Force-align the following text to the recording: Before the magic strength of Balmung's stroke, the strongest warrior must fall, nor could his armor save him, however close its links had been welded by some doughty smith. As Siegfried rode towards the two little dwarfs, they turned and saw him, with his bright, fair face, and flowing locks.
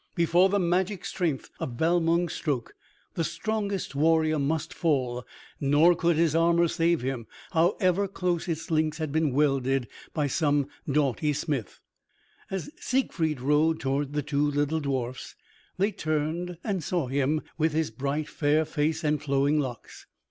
Before 0.15 0.49
the 0.49 0.57
magic 0.57 1.05
strength 1.05 1.51
of 1.59 1.77
Balmung's 1.77 2.33
stroke, 2.33 2.73
the 3.13 3.23
strongest 3.23 3.93
warrior 3.93 4.39
must 4.39 4.73
fall, 4.73 5.23
nor 5.59 5.93
could 5.95 6.15
his 6.15 6.33
armor 6.33 6.67
save 6.67 7.01
him, 7.01 7.27
however 7.51 8.07
close 8.07 8.47
its 8.47 8.71
links 8.71 8.97
had 8.97 9.11
been 9.11 9.31
welded 9.31 9.87
by 10.11 10.25
some 10.25 10.67
doughty 10.91 11.33
smith. 11.33 11.81
As 12.49 12.71
Siegfried 12.79 13.39
rode 13.41 13.79
towards 13.79 14.13
the 14.13 14.23
two 14.23 14.49
little 14.49 14.79
dwarfs, 14.79 15.35
they 15.77 15.91
turned 15.91 16.57
and 16.63 16.83
saw 16.83 17.05
him, 17.05 17.43
with 17.59 17.73
his 17.73 17.91
bright, 17.91 18.27
fair 18.27 18.65
face, 18.65 19.03
and 19.03 19.21
flowing 19.21 19.59
locks. 19.59 20.07